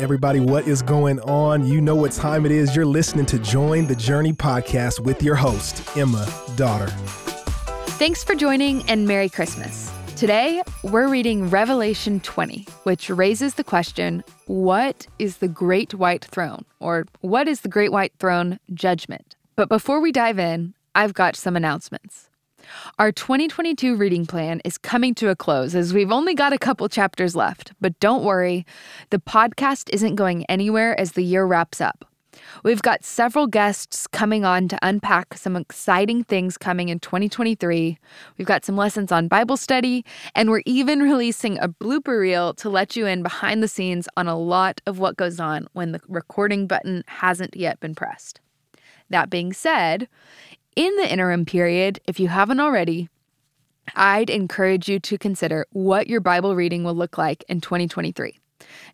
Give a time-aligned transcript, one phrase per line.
[0.00, 1.66] Everybody, what is going on?
[1.66, 2.74] You know what time it is.
[2.74, 6.26] You're listening to Join the Journey podcast with your host, Emma
[6.56, 6.86] Dotter.
[7.98, 9.92] Thanks for joining and Merry Christmas.
[10.16, 16.64] Today, we're reading Revelation 20, which raises the question what is the Great White Throne?
[16.78, 19.36] Or what is the Great White Throne judgment?
[19.54, 22.29] But before we dive in, I've got some announcements.
[22.98, 26.88] Our 2022 reading plan is coming to a close as we've only got a couple
[26.88, 28.66] chapters left, but don't worry,
[29.10, 32.04] the podcast isn't going anywhere as the year wraps up.
[32.62, 37.98] We've got several guests coming on to unpack some exciting things coming in 2023.
[38.38, 42.68] We've got some lessons on Bible study, and we're even releasing a blooper reel to
[42.68, 46.00] let you in behind the scenes on a lot of what goes on when the
[46.08, 48.40] recording button hasn't yet been pressed.
[49.08, 50.08] That being said,
[50.76, 53.08] in the interim period, if you haven't already,
[53.96, 58.38] I'd encourage you to consider what your Bible reading will look like in 2023.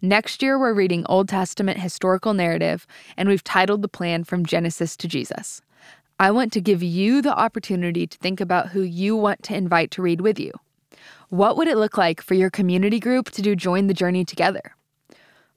[0.00, 4.96] Next year, we're reading Old Testament historical narrative, and we've titled the plan From Genesis
[4.96, 5.60] to Jesus.
[6.18, 9.90] I want to give you the opportunity to think about who you want to invite
[9.92, 10.52] to read with you.
[11.28, 14.75] What would it look like for your community group to do Join the Journey together?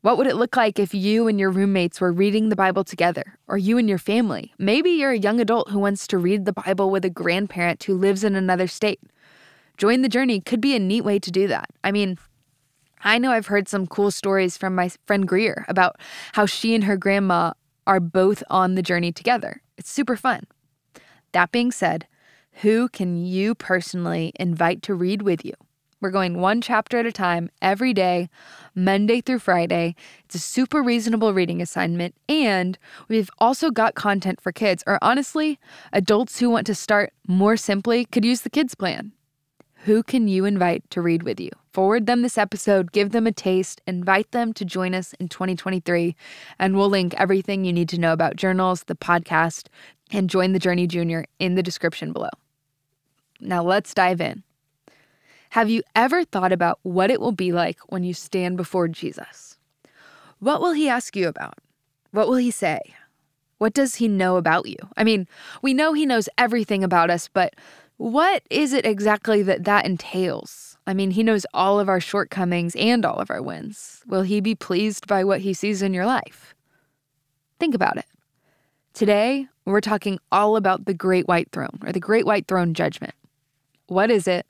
[0.02, 3.38] What would it look like if you and your roommates were reading the Bible together,
[3.50, 4.54] or you and your family?
[4.58, 7.98] Maybe you're a young adult who wants to read the Bible with a grandparent who
[7.98, 9.02] lives in another state.
[9.76, 11.70] Join the Journey could be a neat way to do that.
[11.84, 12.18] I mean,
[13.04, 15.98] I know I've heard some cool stories from my friend Greer about
[16.32, 17.52] how she and her grandma
[17.86, 19.62] are both on the journey together.
[19.78, 20.44] It's super fun.
[21.34, 22.08] That being said,
[22.62, 25.54] who can you personally invite to read with you?
[26.02, 28.30] We're going one chapter at a time every day,
[28.74, 29.96] Monday through Friday.
[30.24, 32.78] It's a super reasonable reading assignment, and
[33.10, 35.60] we've also got content for kids, or honestly,
[35.92, 39.12] adults who want to start more simply could use the kids' plan.
[39.84, 41.50] Who can you invite to read with you?
[41.74, 46.16] Forward them this episode, give them a taste, invite them to join us in 2023,
[46.60, 49.68] and we'll link everything you need to know about journals, the podcast,
[50.12, 52.30] and Join the Journey Junior in the description below.
[53.40, 54.44] Now let's dive in.
[55.50, 59.58] Have you ever thought about what it will be like when you stand before Jesus?
[60.40, 61.56] What will he ask you about?
[62.12, 62.80] What will he say?
[63.58, 64.78] What does he know about you?
[64.96, 65.28] I mean,
[65.62, 67.56] we know he knows everything about us, but
[67.98, 70.78] what is it exactly that that entails?
[70.86, 74.04] I mean, he knows all of our shortcomings and all of our wins.
[74.08, 76.54] Will he be pleased by what he sees in your life?
[77.60, 78.06] Think about it.
[78.94, 83.14] Today, we're talking all about the Great White Throne or the Great White Throne Judgment.
[83.88, 84.46] What is it?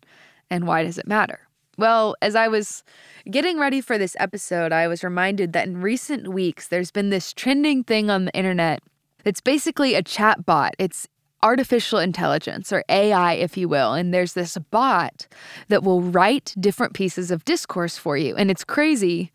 [0.49, 1.39] And why does it matter?
[1.77, 2.83] Well, as I was
[3.29, 7.31] getting ready for this episode, I was reminded that in recent weeks, there's been this
[7.31, 8.81] trending thing on the internet.
[9.23, 10.75] It's basically a chat bot.
[10.77, 11.07] It's
[11.41, 13.93] artificial intelligence or AI, if you will.
[13.93, 15.27] And there's this bot
[15.69, 18.35] that will write different pieces of discourse for you.
[18.35, 19.31] And it's crazy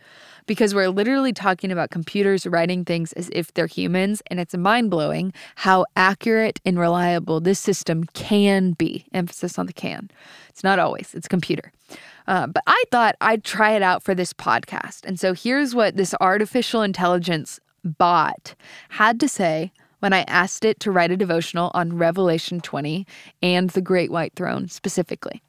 [0.47, 4.91] because we're literally talking about computers writing things as if they're humans, and it's mind
[4.91, 9.07] blowing how accurate and reliable this system can be.
[9.13, 10.11] Emphasis on the can.
[10.49, 11.73] It's not always, it's computer.
[12.27, 15.05] Uh, but I thought I'd try it out for this podcast.
[15.05, 18.55] And so here's what this artificial intelligence bot
[18.91, 23.07] had to say when I asked it to write a devotional on Revelation 20
[23.43, 25.43] and the Great White Throne specifically.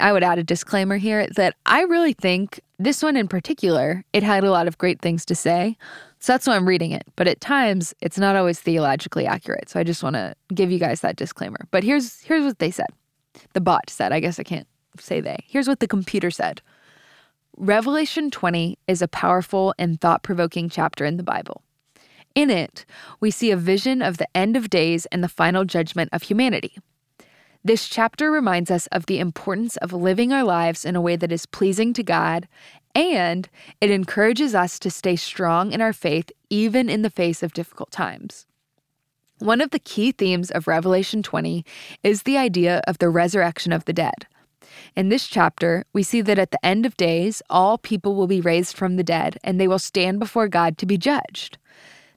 [0.00, 4.22] I would add a disclaimer here that I really think this one in particular, it
[4.22, 5.76] had a lot of great things to say.
[6.18, 7.04] So that's why I'm reading it.
[7.16, 9.68] But at times, it's not always theologically accurate.
[9.68, 11.66] So I just want to give you guys that disclaimer.
[11.70, 12.90] But here's here's what they said.
[13.54, 15.44] The bot said, I guess I can't say they.
[15.46, 16.60] Here's what the computer said.
[17.56, 21.62] Revelation 20 is a powerful and thought-provoking chapter in the Bible.
[22.34, 22.86] In it,
[23.20, 26.78] we see a vision of the end of days and the final judgment of humanity.
[27.64, 31.30] This chapter reminds us of the importance of living our lives in a way that
[31.30, 32.48] is pleasing to God,
[32.92, 33.48] and
[33.80, 37.92] it encourages us to stay strong in our faith even in the face of difficult
[37.92, 38.46] times.
[39.38, 41.64] One of the key themes of Revelation 20
[42.02, 44.26] is the idea of the resurrection of the dead.
[44.96, 48.40] In this chapter, we see that at the end of days, all people will be
[48.40, 51.58] raised from the dead and they will stand before God to be judged.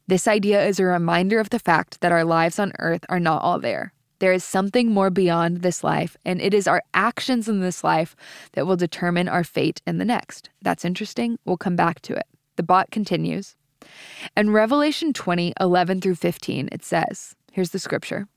[0.07, 3.41] This idea is a reminder of the fact that our lives on earth are not
[3.41, 3.93] all there.
[4.19, 8.15] There is something more beyond this life, and it is our actions in this life
[8.53, 10.49] that will determine our fate in the next.
[10.61, 11.37] That's interesting.
[11.45, 12.27] We'll come back to it.
[12.55, 13.55] The bot continues.
[14.35, 18.27] In Revelation 20, 11 through 15, it says, here's the scripture.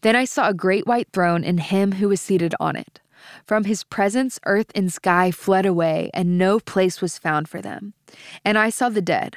[0.00, 3.00] Then I saw a great white throne and him who was seated on it.
[3.44, 7.94] From his presence, earth and sky fled away, and no place was found for them.
[8.44, 9.36] And I saw the dead,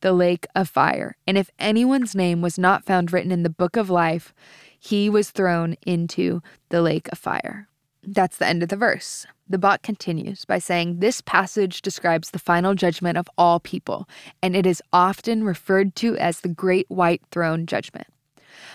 [0.00, 1.16] the lake of fire.
[1.26, 4.34] And if anyone's name was not found written in the book of life,
[4.78, 7.68] he was thrown into the lake of fire.
[8.02, 9.26] That's the end of the verse.
[9.48, 14.08] The bot continues by saying this passage describes the final judgment of all people,
[14.42, 18.06] and it is often referred to as the Great White Throne Judgment.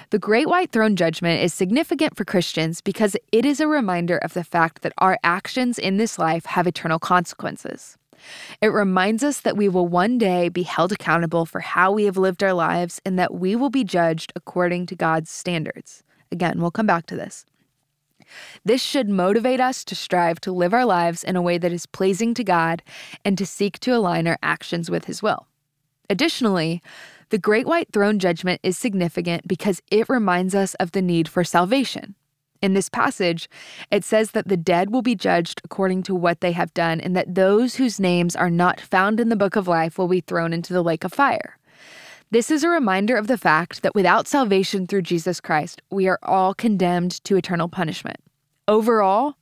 [0.10, 4.34] The Great White Throne Judgment is significant for Christians because it is a reminder of
[4.34, 7.98] the fact that our actions in this life have eternal consequences.
[8.62, 12.18] It reminds us that we will one day be held accountable for how we have
[12.18, 16.04] lived our lives and that we will be judged according to God's standards.
[16.32, 17.46] Again, we'll come back to this.
[18.64, 21.86] This should motivate us to strive to live our lives in a way that is
[21.86, 22.82] pleasing to God
[23.26, 25.48] and to seek to align our actions with His will.
[26.10, 26.82] Additionally,
[27.30, 31.44] the Great White Throne Judgment is significant because it reminds us of the need for
[31.44, 32.16] salvation.
[32.62, 33.50] In this passage,
[33.90, 37.16] it says that the dead will be judged according to what they have done, and
[37.16, 40.54] that those whose names are not found in the book of life will be thrown
[40.54, 41.58] into the lake of fire.
[42.30, 46.20] This is a reminder of the fact that without salvation through Jesus Christ, we are
[46.24, 48.18] all condemned to eternal punishment.
[48.68, 49.36] Overall,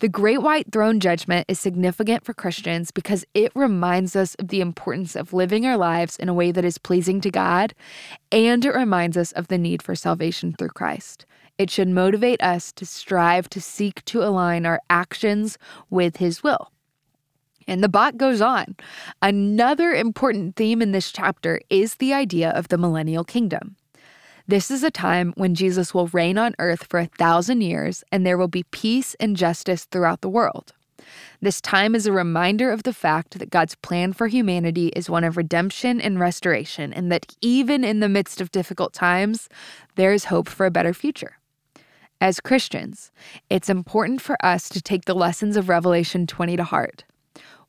[0.00, 4.60] the Great White Throne Judgment is significant for Christians because it reminds us of the
[4.60, 7.74] importance of living our lives in a way that is pleasing to God,
[8.32, 11.26] and it reminds us of the need for salvation through Christ.
[11.56, 15.56] It should motivate us to strive to seek to align our actions
[15.88, 16.72] with His will.
[17.66, 18.76] And the bot goes on.
[19.22, 23.76] Another important theme in this chapter is the idea of the millennial kingdom.
[24.46, 28.26] This is a time when Jesus will reign on earth for a thousand years and
[28.26, 30.74] there will be peace and justice throughout the world.
[31.40, 35.24] This time is a reminder of the fact that God's plan for humanity is one
[35.24, 39.48] of redemption and restoration, and that even in the midst of difficult times,
[39.96, 41.38] there is hope for a better future.
[42.20, 43.10] As Christians,
[43.50, 47.04] it's important for us to take the lessons of Revelation 20 to heart.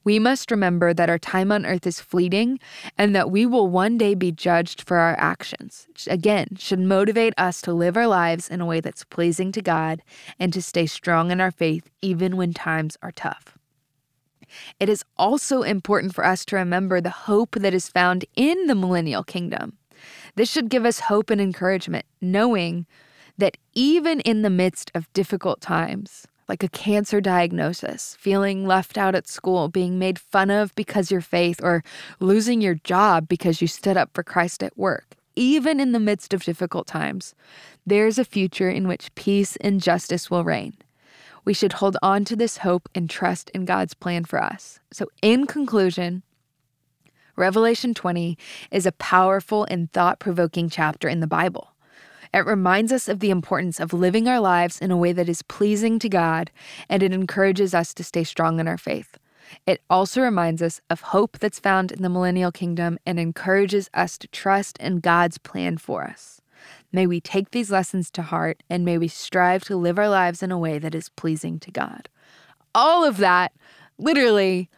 [0.05, 2.59] We must remember that our time on earth is fleeting
[2.95, 5.87] and that we will one day be judged for our actions.
[6.07, 10.03] Again, should motivate us to live our lives in a way that's pleasing to God
[10.39, 13.57] and to stay strong in our faith even when times are tough.
[14.79, 18.75] It is also important for us to remember the hope that is found in the
[18.75, 19.77] millennial kingdom.
[20.35, 22.85] This should give us hope and encouragement, knowing
[23.37, 29.15] that even in the midst of difficult times, like a cancer diagnosis, feeling left out
[29.15, 31.83] at school, being made fun of because your faith, or
[32.19, 35.15] losing your job because you stood up for Christ at work.
[35.35, 37.35] Even in the midst of difficult times,
[37.85, 40.75] there's a future in which peace and justice will reign.
[41.43, 44.79] We should hold on to this hope and trust in God's plan for us.
[44.91, 46.23] So, in conclusion,
[47.35, 48.37] Revelation 20
[48.71, 51.74] is a powerful and thought provoking chapter in the Bible.
[52.35, 55.41] It reminds us of the importance of living our lives in a way that is
[55.41, 56.51] pleasing to God,
[56.89, 59.17] and it encourages us to stay strong in our faith.
[59.65, 64.17] It also reminds us of hope that's found in the millennial kingdom and encourages us
[64.17, 66.41] to trust in God's plan for us.
[66.91, 70.43] May we take these lessons to heart and may we strive to live our lives
[70.43, 72.09] in a way that is pleasing to God.
[72.73, 73.53] All of that,
[73.97, 74.69] literally,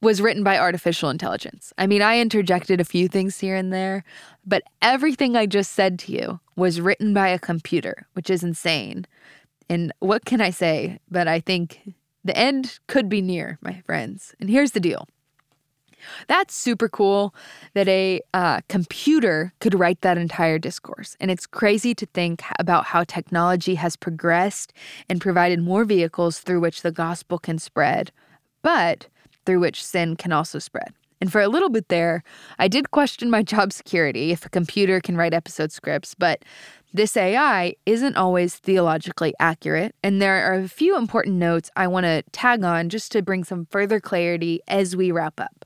[0.00, 1.72] was written by artificial intelligence.
[1.76, 4.04] I mean, I interjected a few things here and there,
[4.46, 9.06] but everything I just said to you was written by a computer, which is insane.
[9.68, 10.98] And what can I say?
[11.10, 11.94] But I think
[12.24, 14.34] the end could be near, my friends.
[14.40, 15.08] And here's the deal.
[16.28, 17.34] That's super cool
[17.74, 21.16] that a uh, computer could write that entire discourse.
[21.20, 24.72] And it's crazy to think about how technology has progressed
[25.08, 28.12] and provided more vehicles through which the gospel can spread.
[28.62, 29.08] But
[29.48, 30.92] through which sin can also spread.
[31.22, 32.22] And for a little bit there,
[32.58, 36.44] I did question my job security if a computer can write episode scripts, but
[36.92, 42.04] this AI isn't always theologically accurate, and there are a few important notes I want
[42.04, 45.64] to tag on just to bring some further clarity as we wrap up.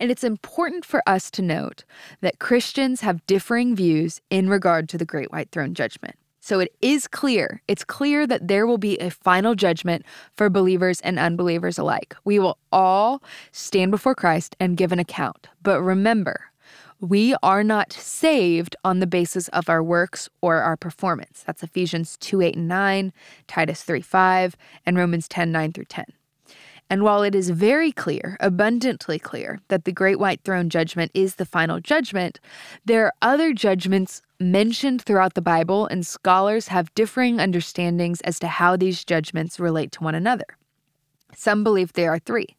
[0.00, 1.84] And it's important for us to note
[2.22, 6.16] that Christians have differing views in regard to the Great White Throne Judgment.
[6.44, 11.00] So it is clear, it's clear that there will be a final judgment for believers
[11.02, 12.16] and unbelievers alike.
[12.24, 13.22] We will all
[13.52, 15.46] stand before Christ and give an account.
[15.62, 16.46] But remember,
[16.98, 21.44] we are not saved on the basis of our works or our performance.
[21.46, 23.12] That's Ephesians 2 8 and 9,
[23.46, 26.06] Titus 3 5, and Romans 10 9 through 10.
[26.92, 31.36] And while it is very clear, abundantly clear, that the Great White Throne Judgment is
[31.36, 32.38] the final judgment,
[32.84, 38.46] there are other judgments mentioned throughout the Bible, and scholars have differing understandings as to
[38.46, 40.44] how these judgments relate to one another.
[41.34, 42.56] Some believe there are three.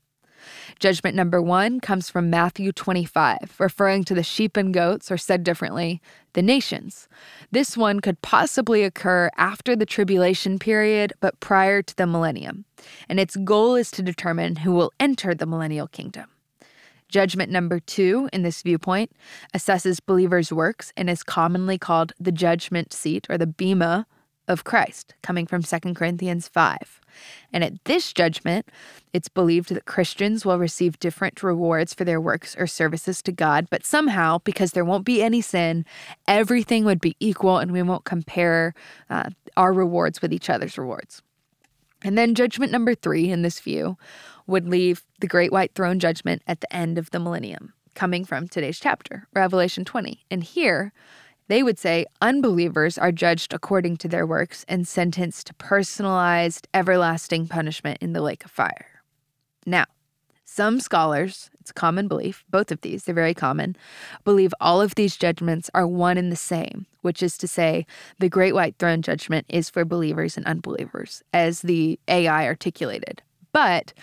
[0.79, 5.43] Judgment number one comes from Matthew 25, referring to the sheep and goats, or said
[5.43, 6.01] differently,
[6.33, 7.07] the nations.
[7.51, 12.65] This one could possibly occur after the tribulation period, but prior to the millennium.
[13.07, 16.29] And its goal is to determine who will enter the millennial kingdom.
[17.07, 19.12] Judgment number two in this viewpoint
[19.53, 24.07] assesses believers' works and is commonly called the judgment seat or the bema
[24.47, 27.01] of Christ, coming from 2 Corinthians 5.
[27.51, 28.67] And at this judgment,
[29.13, 33.67] it's believed that Christians will receive different rewards for their works or services to God,
[33.69, 35.85] but somehow, because there won't be any sin,
[36.27, 38.73] everything would be equal and we won't compare
[39.09, 41.21] uh, our rewards with each other's rewards.
[42.03, 43.97] And then judgment number three in this view
[44.45, 48.47] would leave the great white throne judgment at the end of the millennium, coming from
[48.47, 50.25] today's chapter, Revelation 20.
[50.29, 50.91] And here,
[51.53, 57.48] they would say unbelievers are judged according to their works and sentenced to personalized, everlasting
[57.48, 59.03] punishment in the lake of fire.
[59.63, 59.86] Now,
[60.45, 63.75] some scholars, it's common belief, both of these, they're very common,
[64.24, 67.86] believe all of these judgments are one and the same, which is to say,
[68.17, 73.22] the Great White Throne judgment is for believers and unbelievers, as the AI articulated.
[73.51, 73.93] But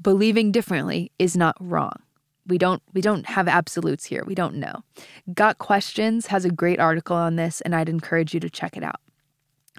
[0.00, 2.02] believing differently is not wrong.
[2.50, 4.24] We don't we don't have absolutes here.
[4.26, 4.82] We don't know.
[5.32, 8.82] Got Questions has a great article on this and I'd encourage you to check it
[8.82, 9.00] out.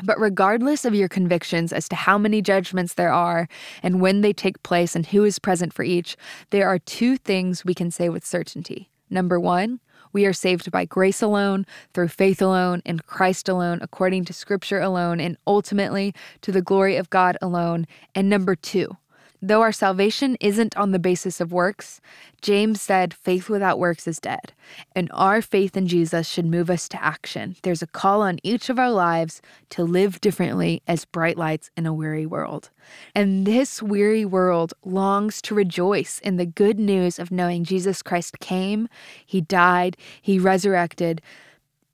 [0.03, 3.47] But regardless of your convictions as to how many judgments there are
[3.83, 6.15] and when they take place and who is present for each,
[6.49, 8.89] there are two things we can say with certainty.
[9.09, 9.81] Number 1,
[10.13, 14.79] we are saved by grace alone, through faith alone, in Christ alone, according to Scripture
[14.79, 17.85] alone, and ultimately to the glory of God alone.
[18.15, 18.97] And number two,
[19.43, 21.99] Though our salvation isn't on the basis of works,
[22.43, 24.53] James said faith without works is dead.
[24.95, 27.55] And our faith in Jesus should move us to action.
[27.63, 31.87] There's a call on each of our lives to live differently as bright lights in
[31.87, 32.69] a weary world.
[33.15, 38.39] And this weary world longs to rejoice in the good news of knowing Jesus Christ
[38.39, 38.87] came,
[39.25, 41.19] He died, He resurrected,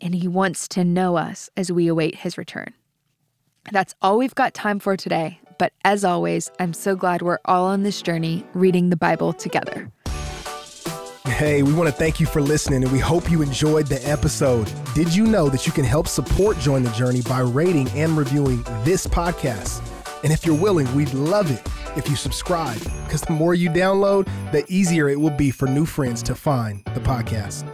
[0.01, 2.73] and He wants to know us as we await His return.
[3.71, 5.39] That's all we've got time for today.
[5.57, 9.91] But as always, I'm so glad we're all on this journey reading the Bible together.
[11.25, 14.71] Hey, we want to thank you for listening and we hope you enjoyed the episode.
[14.95, 18.63] Did you know that you can help support Join the Journey by rating and reviewing
[18.83, 19.81] this podcast?
[20.23, 21.61] And if you're willing, we'd love it
[21.97, 25.85] if you subscribe because the more you download, the easier it will be for new
[25.85, 27.65] friends to find the podcast.